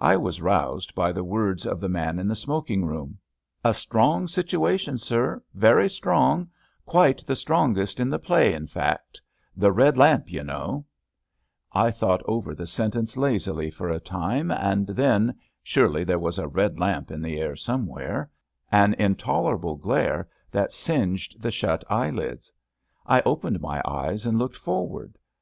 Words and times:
I 0.00 0.18
was 0.18 0.42
roused 0.42 0.94
by 0.94 1.12
the 1.12 1.24
words 1.24 1.64
of 1.64 1.80
the 1.80 1.88
man 1.88 2.18
in 2.18 2.28
the 2.28 2.36
smoking 2.36 2.84
room:'' 2.84 3.16
A 3.64 3.72
strong 3.72 4.28
situation, 4.28 4.98
sir, 4.98 5.42
very 5.54 5.88
strong— 5.88 6.50
quite 6.84 7.24
the 7.24 7.34
strongest 7.34 7.98
in 7.98 8.10
the 8.10 8.18
play, 8.18 8.52
in 8.52 8.66
fact— 8.66 9.22
The 9.62 9.72
Red 9.72 9.96
Lamp, 9.96 10.26
y' 10.30 10.40
know/' 10.42 10.84
34 11.72 11.72
ABAFT 11.72 11.72
THE 11.72 11.72
FUNNEL 11.72 11.86
I 11.86 11.90
thought 11.90 12.22
over 12.26 12.54
the 12.54 12.66
sentence 12.66 13.16
lazily 13.16 13.70
for 13.70 13.88
a 13.88 13.98
time, 13.98 14.50
and 14.50 14.88
then— 14.88 15.38
surely 15.62 16.04
there 16.04 16.18
was 16.18 16.38
a 16.38 16.48
red 16.48 16.78
lamp 16.78 17.10
in 17.10 17.22
the 17.22 17.40
air 17.40 17.56
somewhere— 17.56 18.30
an 18.70 18.92
intolerable 18.98 19.76
glare 19.76 20.28
that 20.50 20.74
singed 20.74 21.40
the 21.40 21.50
shut 21.50 21.82
eyelids. 21.88 22.52
I 23.06 23.22
opened 23.22 23.62
my 23.62 23.80
eyes 23.86 24.26
and 24.26 24.38
looked 24.38 24.56
for 24.58 24.86
ward. 24.86 25.16